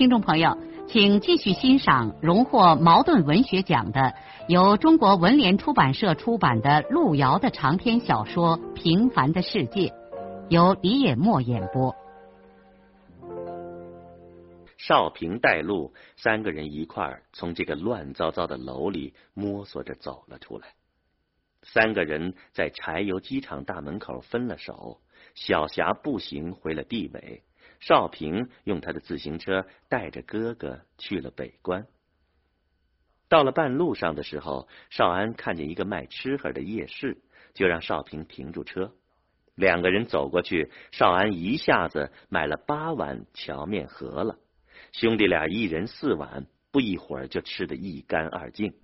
[0.00, 0.56] 听众朋友，
[0.88, 4.14] 请继续欣赏荣获茅盾文学奖的、
[4.48, 9.88] 由中国文联出版社出版的路遥的长篇小说《平凡的世界》，
[10.48, 11.94] 由李野墨演播。
[14.78, 20.68] 少平带路，三个人一块儿从这个乱糟糟的楼里摸索着走了出来。
[21.62, 25.02] 三个人在柴油机厂大门口分了手，
[25.34, 27.42] 小霞步行回了地委。
[27.80, 31.86] 少平用他的自行车带着哥哥去了北关。
[33.28, 37.18] 到了半路上的时候，少安看见一个卖吃喝的夜市，
[37.54, 38.92] 就让少平停住车。
[39.54, 44.36] 两个人走过去，少安一下子买了八碗荞面饸饹，
[44.92, 48.74] 兄弟俩一人四碗，不一会儿就吃得一干二净。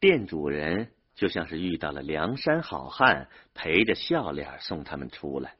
[0.00, 5.54] 店主人就像是遇到了梁山好汉，陪着笑脸送他们出来。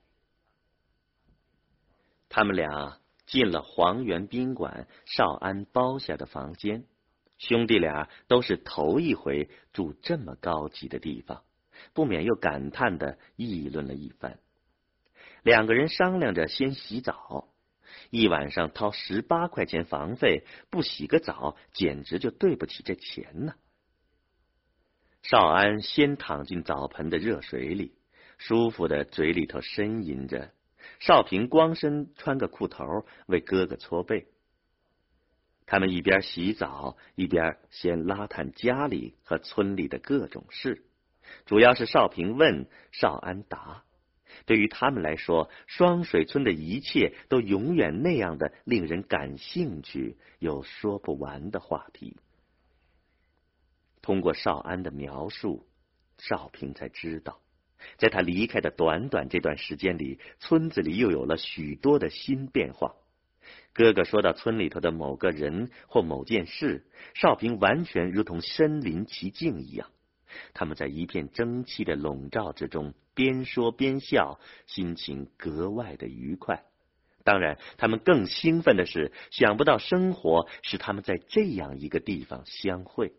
[2.34, 6.86] 他们俩进了黄源宾馆少安包下的房间，
[7.36, 11.42] 兄弟俩都是头一回住这么高级的地方，
[11.92, 14.39] 不免又感叹的议论了一番。
[15.42, 17.48] 两个人商量着先洗澡，
[18.08, 23.52] 一晚上掏十八块钱房费，不洗个澡简直就对不起这钱呢。
[25.22, 27.94] 少安先躺进澡盆的热水里，
[28.39, 30.50] 舒服的嘴里头呻吟着。
[31.05, 34.28] 少平光身穿个裤头为哥哥搓背，
[35.67, 40.85] 他们一边洗澡一边先拉探家里和村里的各种事，
[41.45, 43.83] 主要是少平问，少安答。
[44.46, 52.17] 对于他们来说，双水村的一切都永远那样的令人感兴趣，有说不完的话题。
[54.02, 55.67] 通过少安的描述，
[56.18, 57.42] 少平才知道。
[57.98, 62.94] 在他离开的短短这段时间里，村子里又有了许多的新变化。
[63.74, 66.84] 哥哥说到村里头的某个人或某件事，
[67.14, 69.88] 少平完全如同身临其境一样。
[70.54, 76.64] 他们在一片蒸汽的笼罩之中，边说边笑，心情格外的愉快。
[77.24, 83.12] 当然，他们更兴奋的是，想不到生活使他们在这样一个地方相会。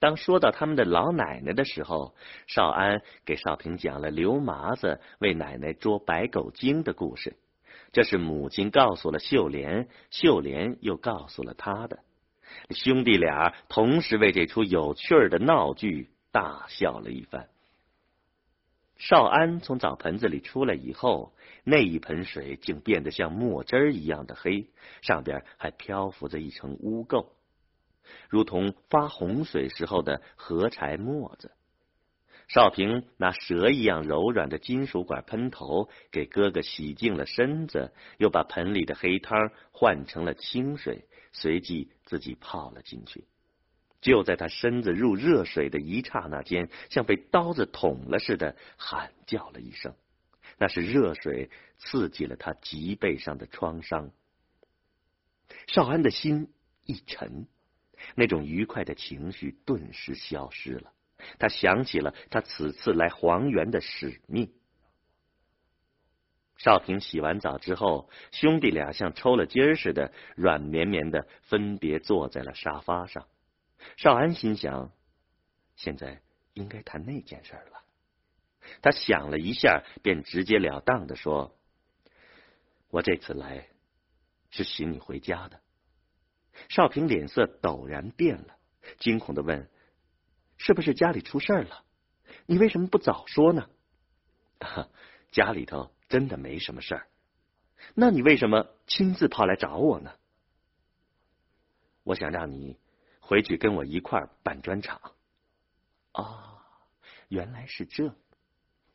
[0.00, 2.14] 当说到他们的老奶奶的时候，
[2.46, 7.36] 少安给少平讲了刘麻子为奶奶捉白狗精的故事。
[7.90, 12.00] 这是母亲告诉了秀莲，秀莲又告诉了他的
[12.70, 17.48] 兄弟俩，同时为这出有趣儿的闹剧大笑了一番。
[18.96, 21.32] 少安从澡盆子里出来以后，
[21.64, 24.68] 那一盆水竟变得像墨汁儿一样的黑，
[25.02, 27.28] 上边还漂浮着一层污垢。
[28.28, 31.52] 如同发洪水时候的河柴沫子，
[32.48, 43.26] 少平拿蛇一样柔软的金属管喷头给哥哥洗净了身子，又把盆里的黑汤换成了清水，随即自己泡了进去。
[44.00, 49.94] 就在他身子入热水的一刹那间，像被刀子捅了似的，喊叫了一声。
[50.56, 54.10] 那是热水刺激了他脊背上的创伤。
[55.66, 56.52] 少安的心
[56.84, 57.46] 一沉。
[58.14, 60.92] 那种愉快的情绪顿时消失了。
[61.38, 64.52] 他想起了他此次来黄原的使命。
[66.56, 73.28] 少平洗完澡之后，兄弟俩像抽了筋儿似的，软绵绵的分别坐在了沙发上。
[73.96, 74.92] 少安心想，
[75.76, 76.20] 现在
[76.54, 77.84] 应该谈那件事了。
[78.82, 81.56] 他想了一下，便直截了当的说
[82.90, 83.68] ：“我这次来
[84.50, 85.60] 是寻你回家的。”
[86.68, 88.56] 少平脸色陡然变了，
[88.98, 89.68] 惊恐的问
[90.58, 91.84] ：“是不是家里出事了？
[92.46, 93.68] 你为什么不早说呢
[95.30, 97.06] ？”“家里头真的没什么事儿。
[97.94, 100.12] ”“那你为什么亲自跑来找我呢
[102.04, 102.78] ？”“我想让你
[103.20, 105.00] 回去跟我一块儿办砖厂。
[106.12, 106.64] ”“啊，
[107.28, 108.14] 原来是这。”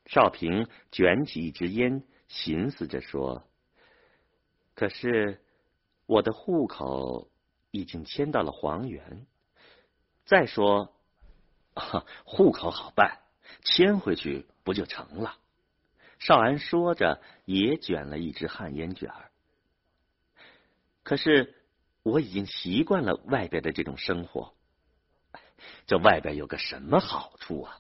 [0.06, 3.48] 少平卷起一支烟，寻思着说
[4.76, 5.42] ：“可是
[6.06, 7.32] 我的户口……”
[7.74, 9.26] 已经迁到了黄原。
[10.26, 10.94] 再说，
[12.24, 13.18] 户口好办，
[13.64, 15.38] 迁回去不就成了？
[16.20, 19.32] 少安说着，也卷了一支旱烟卷儿。
[21.02, 21.56] 可是
[22.04, 24.54] 我已经习惯了外边的这种生活。
[25.88, 27.80] 这外边有个什么好处啊？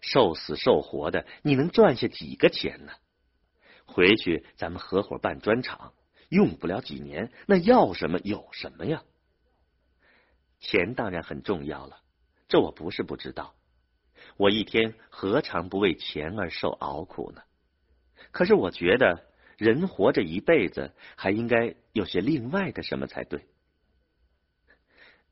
[0.00, 2.92] 受死受活的，你能赚下几个钱呢？
[3.84, 5.92] 回去咱们合伙办砖厂，
[6.28, 9.02] 用不了几年，那要什么有什么呀？
[10.60, 12.02] 钱当然很重要了，
[12.48, 13.54] 这我不是不知道。
[14.36, 17.42] 我一天何尝不为钱而受熬苦呢？
[18.32, 19.24] 可是我觉得，
[19.56, 23.46] 人活着一辈子，还应该有些另外的什么才对。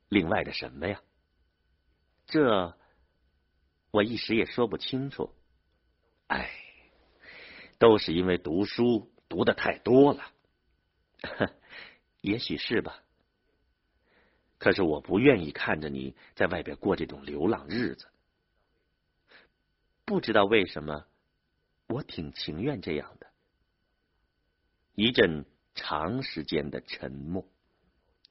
[0.08, 1.00] 另外的什么呀？
[2.26, 2.76] 这
[3.90, 5.34] 我一时也说不清楚。
[6.28, 6.50] 哎，
[7.78, 10.32] 都是因为读书读的太多了，
[12.20, 13.02] 也许是吧。
[14.58, 18.08] 可是我不愿意看着你在外边过这种流浪日子。
[20.04, 21.06] 不知道为什么，
[21.88, 23.26] 我挺情愿这样的。
[24.94, 27.46] 一阵长时间的沉默，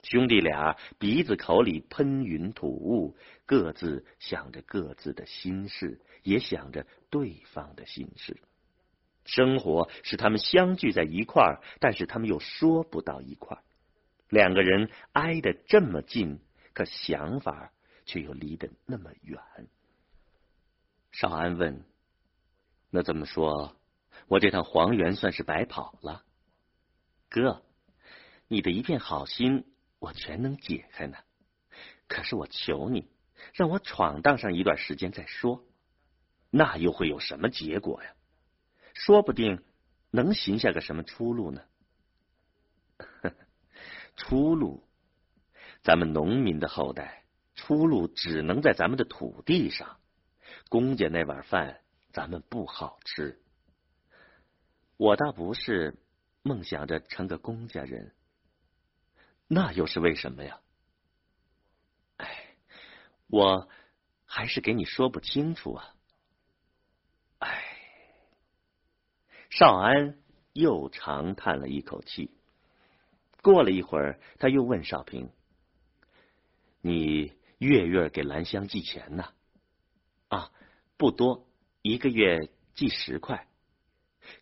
[0.02, 8.40] 兄弟俩鼻子口里喷云吐雾，各自想着各自的心事，也想着对方的心事。
[9.26, 13.62] 生活使他们相聚在一块儿，但是他们又说不到一块儿。
[14.28, 16.40] 两个人挨得这么近，
[16.72, 17.72] 可想法
[18.04, 19.40] 却又离得那么远。
[21.12, 21.84] 少安问
[22.90, 23.76] ：“那这么说，
[24.26, 26.24] 我这趟黄原算是白跑了？
[27.28, 27.62] 哥，
[28.48, 29.64] 你的一片好心，
[29.98, 31.16] 我全能解开呢。
[32.08, 33.08] 可是我求你，
[33.54, 35.64] 让我闯荡上一段时间再说。
[36.50, 38.10] 那又会有什么结果呀？
[38.98, 39.62] 说不定
[40.10, 41.62] 能寻下个什么出路呢？
[44.16, 44.82] 出路，
[45.82, 50.00] 咱们农民的后代，出路只能在咱们的土地上。”
[50.70, 53.38] 公家那碗饭，咱们不好吃。
[54.96, 55.98] 我倒不是
[56.42, 58.14] 梦想着成个公家人，
[59.46, 60.58] 那又是为什么呀？
[62.16, 62.56] 哎，
[63.26, 63.68] 我
[64.24, 65.94] 还是给你说不清楚啊。
[67.40, 67.62] 哎，
[69.58, 70.18] 少安
[70.52, 72.30] 又长叹了一口气。
[73.40, 75.30] 过了一会儿，他又问少平
[76.82, 79.32] ：“你月月给兰香寄钱呢？”
[80.28, 80.52] 啊，
[80.98, 81.48] 不多，
[81.80, 83.48] 一个月寄十块。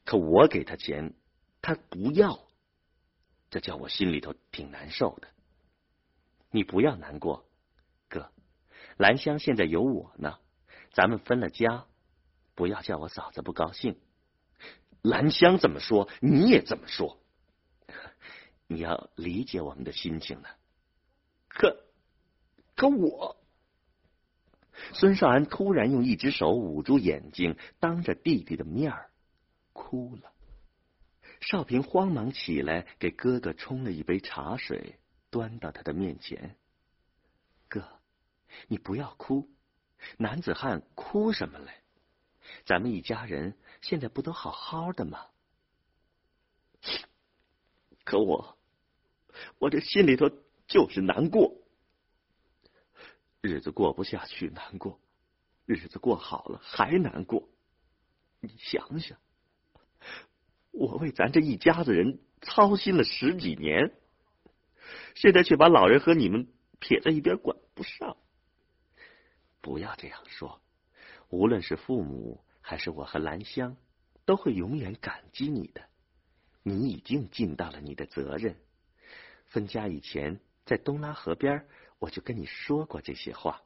[0.05, 1.15] 可我给他钱，
[1.63, 2.41] 他不要，
[3.51, 5.29] 这叫我心里头挺难受的。
[6.51, 7.47] 你不要难过，
[8.09, 8.33] 哥，
[8.97, 10.41] 兰香现在有我呢，
[10.91, 11.87] 咱们分了家，
[12.57, 13.97] 不要叫我嫂子不高兴。
[15.05, 17.21] 兰香怎么说，你也怎么说，
[18.67, 20.49] 你要理解我们的心情呢。
[21.47, 21.85] 可，
[22.75, 23.37] 可我。
[24.95, 29.11] 孙少安突然用一只手捂住眼睛，当着弟弟的面儿
[29.75, 30.33] 哭了。
[31.43, 34.99] 少平慌忙起来，给哥哥冲了一杯茶水，
[35.29, 36.57] 端到他的面前。
[37.69, 37.87] 哥，
[38.69, 39.51] 你不要哭，
[40.17, 41.73] 男子汉哭什么嘞？
[42.65, 45.27] 咱们一家人现在不都好好的吗？
[48.03, 48.57] 可我，
[49.59, 50.31] 我这心里头
[50.67, 51.55] 就是难过。
[53.43, 54.99] 日子过不下去，难过；
[55.67, 57.47] 日子过好了，还难过。
[58.41, 59.19] 你想想，
[60.71, 63.93] 我为咱这一家子人操心了十几年，
[65.15, 66.49] 现在却把老人和你们
[66.79, 68.17] 撇在一边，管不上。
[69.61, 70.63] 不要这样说，
[71.29, 73.77] 无论是父母还是我和兰香，
[74.25, 75.83] 都会永远感激你的。
[76.63, 78.57] 你已经尽到了你的责任。
[79.49, 81.69] 分家以前，在东拉河边。
[81.99, 83.63] 我就跟你说过这些话，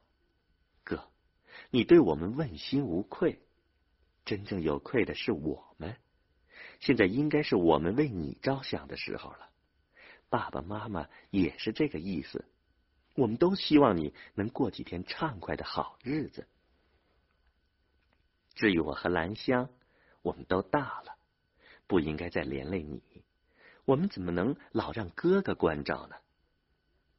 [0.85, 1.11] 哥，
[1.71, 3.40] 你对我们问心无愧，
[4.25, 5.97] 真正有愧的是我们。
[6.78, 9.49] 现在应该是我们为你着想的时候了。
[10.28, 12.45] 爸爸妈妈也是这个意思，
[13.14, 16.47] 我们都希望你能过几天畅快的好日子。
[18.58, 19.70] 至于我和兰香，
[20.20, 21.14] 我们都大了，
[21.86, 23.00] 不应该再连累你。
[23.84, 26.16] 我们怎么能老让哥哥关照呢？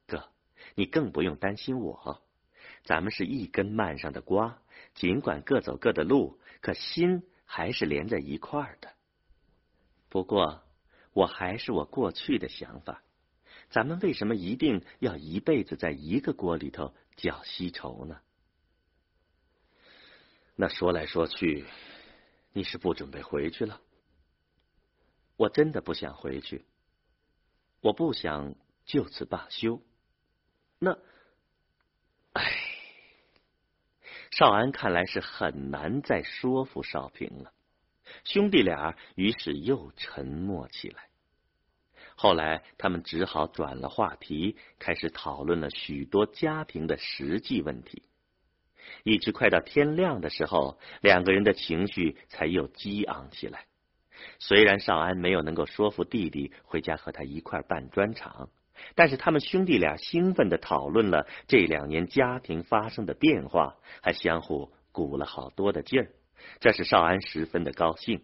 [0.05, 0.25] 哥
[0.75, 2.22] 你更不用担心我，
[2.84, 4.62] 咱们是一根蔓上的瓜，
[4.93, 8.91] 尽管各走各的路，可心还是连在一块儿的。
[10.10, 10.62] 不过，
[11.13, 13.01] 我还是我过去的想法，
[13.69, 18.19] 咱们为什么一定要一辈子在一个锅里头搅稀稠呢？
[20.62, 21.63] 那说来说去，
[22.51, 23.80] 你是不准备回去了？
[25.38, 26.66] 我真的不想回去，
[27.80, 29.82] 我不想就此罢休。
[30.78, 31.00] 那，
[32.34, 32.44] 唉，
[34.32, 37.54] 少安看来是很难再说服少平了。
[38.25, 41.08] 兄弟俩于是又沉默起来。
[42.18, 48.04] 后来，他们只好转了话题，开始讨论了许多家庭的实际问题。
[49.04, 53.66] 一直快到天亮的时候，两个人的情绪才又激昂起来。
[54.38, 58.50] 虽然少安没有能够说服弟弟回家和他一块办砖厂，
[58.96, 66.10] 但是他们兄弟俩兴奋的讨论了这两年家庭发生的变化，还相互鼓了好多的劲儿，
[66.60, 68.22] 这使少安十分的高兴。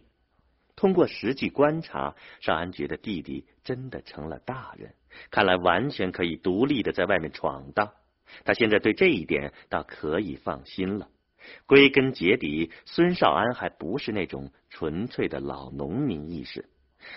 [0.74, 4.94] 通过实际观察，少安觉得弟弟真的成了大人，
[5.30, 7.92] 看来完全可以独立的在外面闯荡。
[8.44, 11.08] 他现在对这一点倒可以放心了。
[11.66, 16.68] 归根结底，孙少安还不是那种纯粹的老农民意识，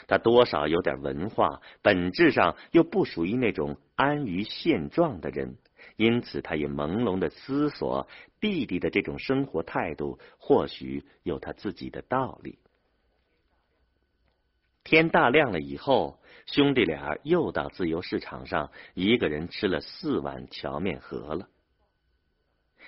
[0.07, 5.57] 他多少有点文化，本质上又不属于那种安于现状的人，
[5.95, 8.07] 因此他也朦胧的思索，
[8.39, 12.59] 弟弟的这种生活态度或许有他自己的道理。
[14.83, 16.18] 天大亮了以后，
[16.51, 21.47] 兄弟俩又到自由市场上，一个人吃了四碗荞面盒了。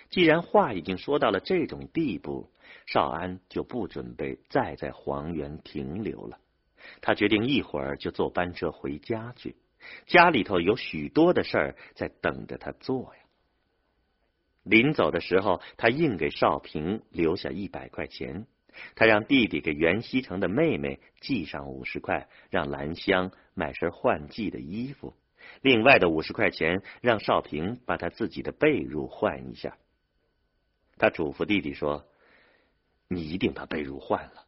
[0.10, 2.52] 既然话已经说到了这种地步，
[2.88, 6.40] 少安就不准备再在黄原停留了。
[7.02, 9.56] 他决定一会儿就坐班车回家去，
[10.08, 13.22] 家里头有许多的事儿在等着他做呀。
[14.64, 18.48] 临走的时候，他硬给少平留下一百块钱。
[18.96, 25.16] 他让弟弟给袁希成的妹妹寄上五十块，让兰香买身换季的衣服。
[25.62, 29.78] 另外的五十块钱，让少平把他自己的被褥换一下。
[30.98, 32.08] 他嘱咐弟弟说
[33.10, 34.46] ：“你一定把被褥换了。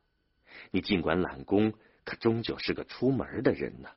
[0.71, 1.73] 你尽管懒工，
[2.05, 3.89] 可终究是个出门的人呢。”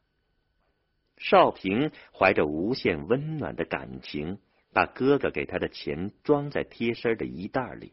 [1.18, 4.38] 少平怀着无限温暖的感情，
[4.73, 7.92] 把哥哥给他的钱装在贴身的衣袋里。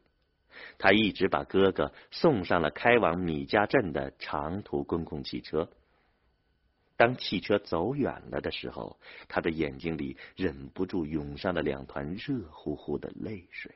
[0.77, 5.69] 他一直把哥哥送上了开往米家镇的长途公共汽车。
[6.95, 13.73] 当汽车走远了的时候，他的眼睛里忍不住涌上了两团热乎乎的泪水。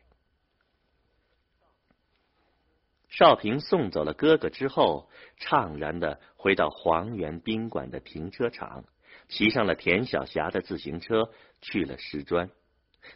[3.10, 8.86] 少平送走了哥哥之后，怅然的回到黄源宾馆的停车场，
[9.30, 11.32] 骑上了田小霞的自行车
[11.62, 12.52] 去了石砖。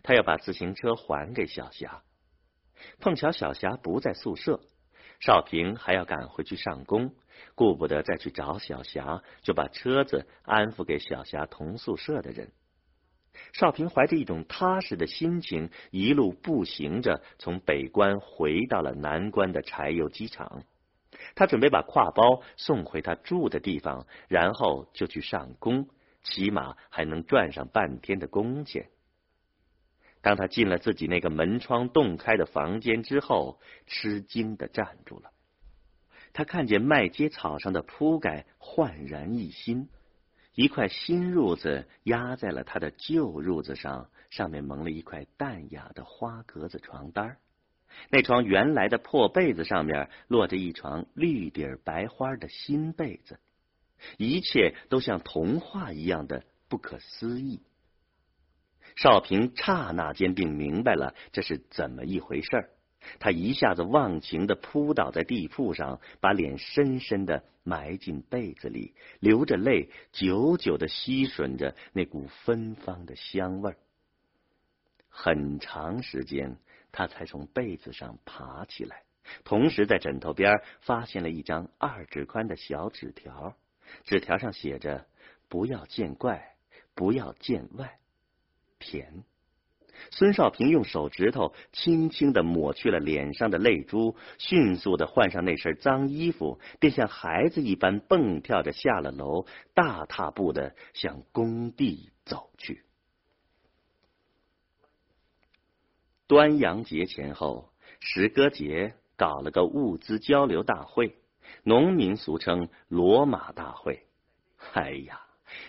[0.02, 2.02] 他要把自行车还给小霞。
[3.00, 4.60] 碰巧小霞不在宿舍，
[5.20, 7.14] 少平还要赶回去上工，
[7.56, 12.52] 顾不得再去找小霞，就把车子安抚给小霞同宿舍的人。
[13.54, 20.64] 少平怀着一种踏实的心情，一路步行着从北关回到了南关的柴油机厂。
[21.36, 25.88] 他准备把挎包送回他住的地方，然后就去上工，
[26.24, 28.90] 起码还能赚上半天的工钱。
[30.22, 35.32] 当他进了自己那个门窗洞开的房间之后，吃惊的站住了。
[36.34, 39.90] 他看见麦秸草上的铺盖焕然一新，
[40.54, 47.38] 一块新褥子压在了他的旧褥子上，上面蒙了一块淡雅的花格子床单
[48.10, 53.40] 那床原来的破被子上面落着一床绿底白花的新被子，
[54.18, 57.64] 一切都像童话一样的不可思议。
[58.96, 62.70] 少平刹那间便明白了这是怎么一回事儿，
[63.20, 73.78] 他一下子忘情的扑倒在地铺上，把脸深深的埋进被子里，流着泪，久久的吸吮着那股芬芳的香味儿。
[75.10, 76.58] 很长时间，
[76.92, 79.04] 他才从被子上爬起来，
[79.44, 83.56] 同时在枕头边发现了一张二指宽的小纸条，
[84.04, 85.06] 纸条上写着
[85.50, 86.56] ：“不要见怪，
[86.94, 87.98] 不要见外。”
[88.82, 89.24] 甜。
[90.10, 99.46] 孙少平用手指头轻轻的抹去了脸上的泪珠，迅速的换上那身脏衣服，便像孩子一般蹦跳着下了楼，
[99.76, 102.84] 大踏步的向工地走去。
[106.26, 111.16] 端阳节前后，石歌节搞了个物资交流大会，
[111.64, 114.08] 农民俗称“罗马大会”。
[114.74, 115.22] 哎呀！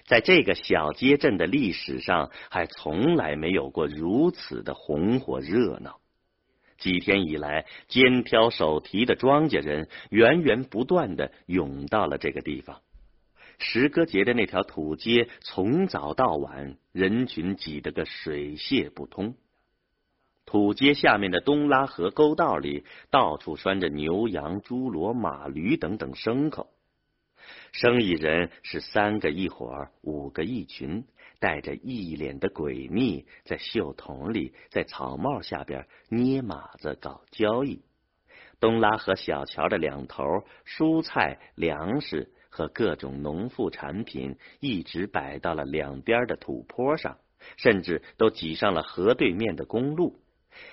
[0.04, 5.98] 在这个小街镇的历史上，还从来没有过如此的红火热闹。
[6.78, 12.80] 几天以来，肩挑手提的庄稼人源源不断的涌到了这个地方。
[13.58, 19.36] 石歌节的那条土街，从早到晚，人群挤得个水泄不通。
[20.44, 26.71] 土街下面的东拉河沟道里，到处拴着牛羊、猪骡、马驴等等牲口。
[27.72, 31.04] 生意人是三个一伙儿，五个一群，
[31.40, 37.82] 带着一脸的诡秘，在袖筒里，在草帽下边捏马子搞交易。
[38.60, 40.24] 东拉河小桥的两头，
[40.64, 47.18] 蔬菜、粮食和各种农副产品一直摆到了两边的土坡上，
[47.56, 50.20] 甚至都挤上了河对面的公路。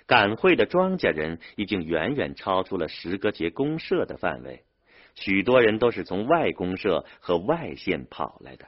[0.06, 4.66] 赶会的庄稼人已经远远超出了石歌节公社的范围，
[5.20, 8.68] 许多人都是从外公社和外县跑来的。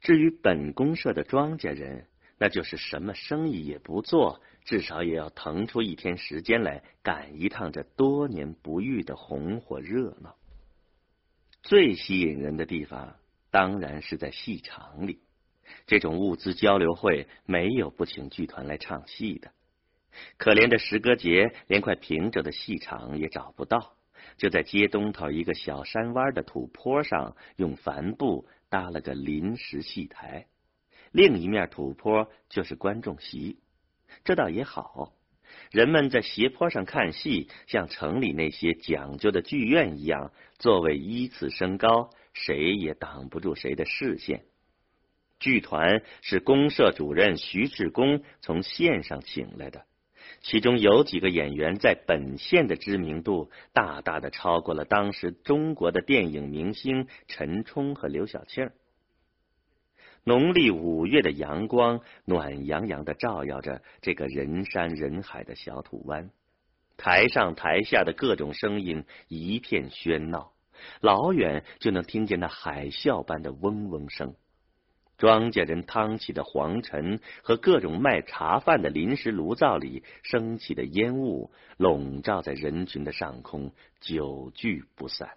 [0.00, 10.34] 至于本公社的庄稼人，那就是什么生意也不做，至少也要腾出一天时间来赶一趟这多年不遇的红火热闹。
[11.62, 13.14] 最吸引人的地方，
[13.52, 15.20] 当然是在戏场里。
[15.86, 19.52] 这种物资交流会没有不请剧团来唱戏的。
[20.36, 23.94] 可怜的石歌节连块平整的戏场也找不到，
[24.36, 30.46] 就在街东头一个小山弯的土坡上，用帆布搭了个临时戏台，
[31.10, 33.58] 另一面土坡就是观众席。
[34.24, 35.12] 这倒也好，
[35.70, 44.44] 人们在斜坡上看戏，像城里那些讲究的剧院一样，座位依次升高，谁也挡不住谁的视线。
[45.40, 49.84] 剧团是公社主任徐志公从县上请来的。
[50.40, 58.70] 其中有几个演员在本县的知名度大大的超过了当时中国的电影明星陈冲和刘晓庆。
[60.24, 66.30] 农历五月的阳光暖洋洋的照耀着这个人山人海的小土湾，
[66.96, 70.52] 台上台下的各种声音一片喧闹，
[71.00, 74.36] 老远就能听见那海啸般的嗡嗡声。
[75.22, 85.34] 庄稼人趟起的黄尘和各种卖茶饭的临时炉灶里升起的烟雾，笼罩在人群的上空，久聚不散。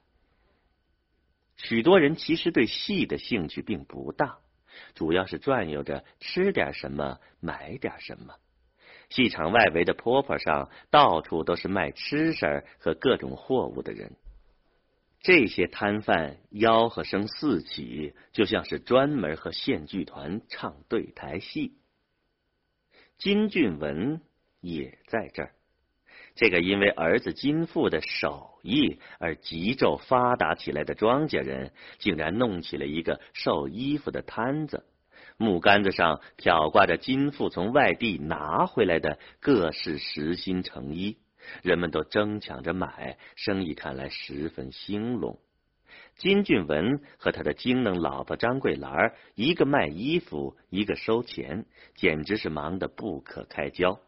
[1.57, 4.39] 许多人其实对戏的兴趣并不大，
[4.95, 8.33] 主要是转悠着吃点什么，买点什么。
[9.09, 14.13] 戏场外围的坡坡上，到处都是卖吃食和各种货物的人。
[15.25, 21.79] 这些摊贩吆喝声四起，就像是专门和县剧团唱对台戏。
[23.17, 24.21] 金俊文
[24.61, 25.53] 也在这儿。
[26.35, 34.85] 这个因为儿子金富的手艺而急骤发达起来的庄稼人，竟然弄起了一个售衣服的摊子，
[35.37, 41.17] 木杆子上挑挂着金富从外地拿回来的各式实心成衣。
[41.63, 45.39] 人们都争抢着买，生意看来十分兴隆。
[46.17, 53.99] 金俊文和他的精能老婆张桂兰，一个卖衣服，一个收钱，简直是忙得不可开交。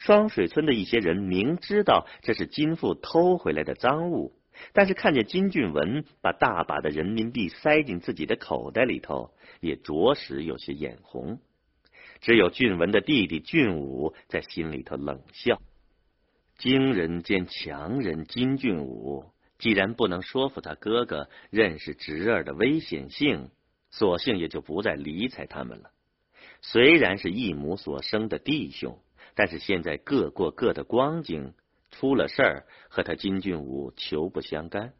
[0.00, 4.32] 双水村的一些人明知道这是金富偷回来的赃物，
[4.72, 11.40] 但是看见金俊文把大把的人民币塞进自己的口袋里头，也着实有些眼红。
[12.20, 15.60] 只有俊文的弟弟俊武在心里头冷笑。
[16.58, 23.50] 惊人兼强人金俊武，既然不能说服他哥哥认识侄儿的危险性，
[23.90, 25.92] 索性也就不再理睬他们了。
[26.60, 28.98] 虽然是一母所生的弟兄，
[29.36, 31.54] 但是现在各过各的光景，
[31.92, 34.94] 出了事儿和他金俊武求不相干。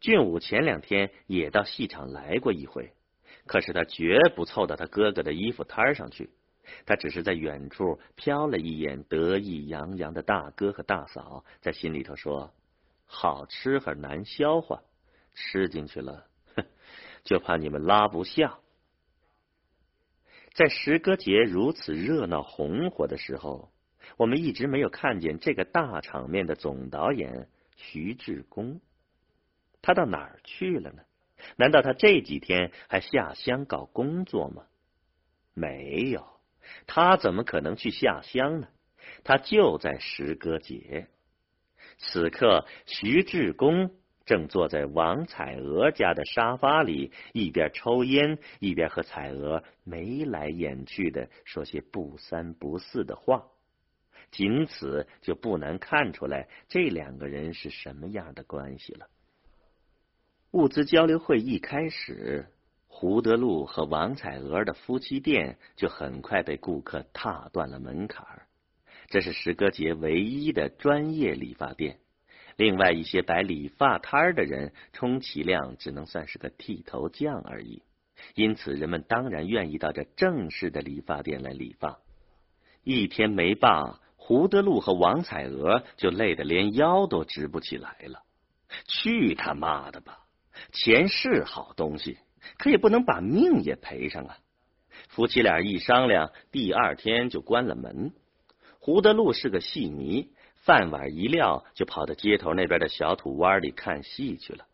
[0.00, 2.92] 俊武前两天也到戏场来过一回，
[3.46, 6.30] 可是他绝不凑到他哥哥的衣服摊上去。
[6.86, 12.52] 他只是在远处瞟了一眼得意洋洋的大哥和大嫂，在心里头说
[13.06, 14.82] ：“好吃和难消化，
[15.34, 16.64] 吃进去了，哼，
[17.24, 18.58] 就怕你们拉不下。”
[20.54, 23.70] 在石歌节如此热闹红火的时候，
[24.16, 28.80] 我们一直没有看见这个大场面的总导演徐志功，
[29.82, 31.02] 他到哪儿去了呢？
[31.54, 34.64] 难道他这几天还下乡搞工作吗？
[35.54, 36.37] 没有。
[36.86, 38.68] 他怎么可能去下乡呢？
[39.24, 41.08] 他就在石歌节。
[41.96, 43.90] 此刻，徐志公
[44.24, 53.46] 正坐在王彩娥家的沙发里，一边抽烟，一边和彩娥眉来眼去的说些不三不四的话。
[54.30, 59.08] 仅此就不难看出来，这两个人是什么样的关系了。
[60.50, 62.46] 物资交流会一开始。
[62.88, 68.48] 胡德禄和王彩娥的夫妻店就很快被顾客踏断了门槛儿。
[69.06, 72.00] 这是石歌节唯一的专业理发店。
[72.56, 77.82] 另外一些摆理发摊儿的人，充其量只能算是个剃头匠而已。
[78.34, 82.00] 因此，人们当然愿意到这正式的理发店来理发。
[82.82, 88.24] 一天没罢，胡德禄和王彩娥就累得连腰都直不起来了。
[88.86, 90.24] 去他妈的吧！
[90.72, 92.18] 钱是好东西。
[92.58, 94.38] 可也不能把命也赔上啊！
[95.08, 98.12] 夫妻俩一商量，第二天就关了门。
[98.78, 104.66] 胡德禄是个戏迷，饭碗一撂，就跑到街头那边的小土湾里看戏去了。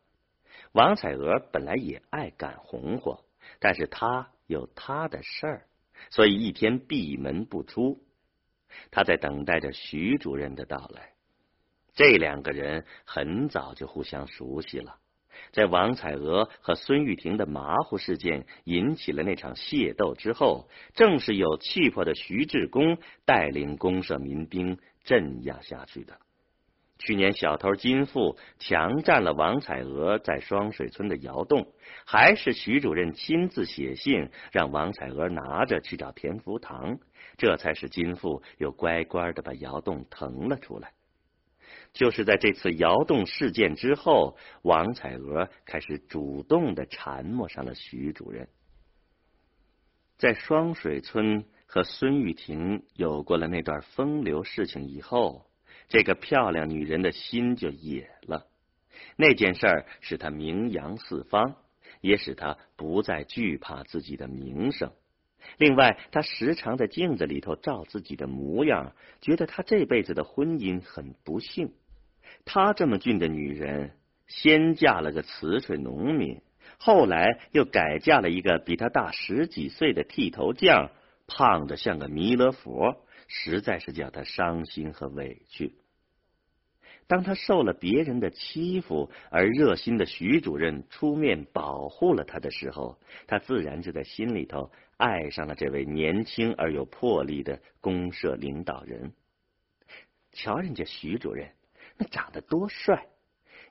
[0.72, 3.24] 王彩娥本来也爱赶红火，
[3.60, 5.66] 但是她有她的事儿，
[6.10, 8.02] 所以一天闭门不出。
[8.90, 11.12] 她在等待着徐主任的到来。
[11.94, 14.96] 这两个人很早就互相熟悉了。
[15.52, 26.18] 在王彩娥和孙玉婷的马虎事件引起了那场械斗之后，正是有气魄的徐志公带领公社民兵镇压下去的。
[26.96, 31.66] 去年小偷金富强占了王彩娥在双水村的窑洞，
[32.06, 36.98] 还是徐主任亲自写信让王彩娥拿着去找田福堂，
[37.36, 40.92] 这才使金富又乖乖的把窑洞腾了出来。
[41.94, 48.48] 就是在这次窑洞事件之后，王彩娥开始主动的缠磨上了徐主任。
[50.18, 55.46] 在双水村和孙玉婷有过了那段风流事情以后，
[55.88, 58.46] 这个漂亮女人的心就野了。
[59.16, 61.56] 那件事儿使她名扬四方，
[62.00, 64.92] 也使她不再惧怕自己的名声。
[65.58, 71.72] 另外，她时常在镜子里头照自己的模样，觉得她这辈子的婚姻很不幸。
[72.44, 73.92] 她这么俊的女人，
[74.26, 76.40] 先嫁了个瓷水农民，
[76.78, 80.90] 后来又改嫁了一个比她大十几岁的剃头匠，
[81.26, 85.74] 胖的像个弥勒佛，实在是叫她伤心和委屈。
[87.06, 99.12] 当她受了别人的欺负，而热心的徐主任出面保护了她的时候，她自然就在心里头爱上了这位年轻而有魄力的公社领导人。
[100.32, 101.50] 瞧人家徐主任。
[101.96, 103.06] 那长得多帅，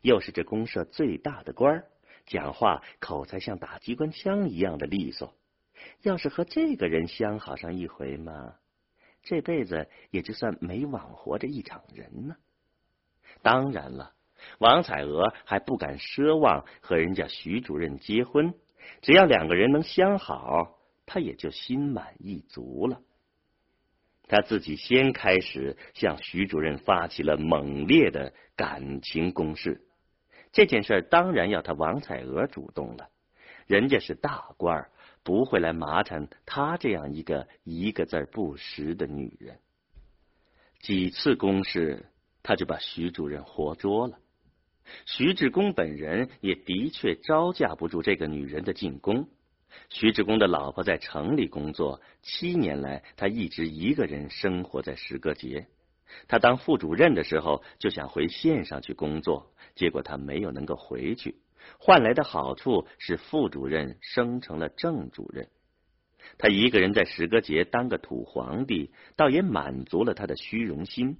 [0.02, 1.88] 又是这公社最大的官儿，
[2.26, 5.34] 讲话口才像打机关枪一样的利索。
[6.02, 8.56] 要是和这个人相好上一回嘛，
[9.24, 12.36] 这辈子也就算没枉活着一场人呢。
[13.42, 14.14] 当然了，
[14.60, 18.54] 王彩娥还不敢奢望和人家徐主任结婚，
[19.02, 23.02] 只要两个人能相好，她也就心满意足了。
[24.34, 29.86] 他自己先开始向徐主任发起了猛烈的感情攻势，
[30.52, 33.10] 这件事当然要他王彩娥主动了。
[33.68, 34.92] 人家是大官儿，
[35.22, 39.60] 不会来麻烦他这样一个一个字不识的女人。
[40.80, 42.08] 几次攻势，
[42.42, 44.18] 他就把徐主任活捉了。
[45.06, 49.30] 徐志公本人也的确招架不住这个女人的进攻。
[49.90, 55.68] 徐志公的老婆在城里工作，七年来他一直一个人生活在石阁节。
[56.28, 61.38] 他当副主任的时候就想回县上去工作，结果他没有能够回去，
[61.80, 65.48] 换来的好处是副主任升成了正主任。
[66.38, 71.18] 他一个人在石阁节当个土皇帝，倒也满足了他的虚荣心，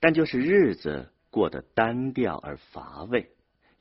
[0.00, 3.30] 但就是日子过得单调而乏味。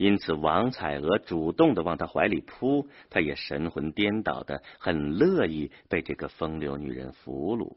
[0.01, 7.75] 因此，王彩娥主动的往他怀里扑，他也神魂颠倒的，很乐意被这个风流女人俘虏。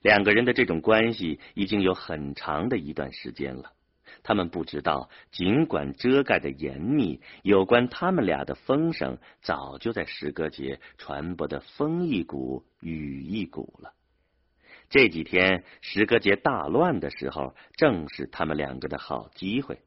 [0.00, 3.72] 两个人的这种关系已经有很长的一段时间了。
[4.22, 13.92] 他们不知道，尽管遮盖的严密，有关他们俩的风声早就在石歌节传播的风一股雨一股了。
[14.88, 19.78] 这几天石歌节大乱的时候，正是他们两个的好机会。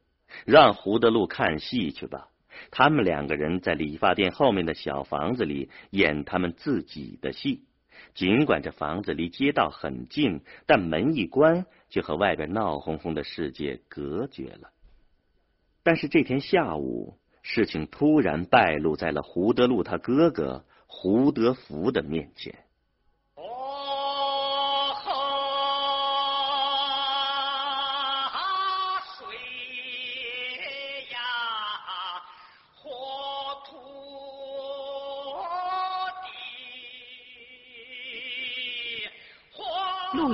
[0.45, 2.27] 让胡德禄看戏去吧。
[2.69, 7.63] 他们两个人在理发店后面的小房子里演他们自己的戏。
[8.13, 14.71] 尽管这房子离街道很近，但门一关就和外边闹哄哄的世界隔绝了。
[15.83, 22.65] 但是这天下午，事情突然败露在了胡德禄他哥哥胡德福的面前。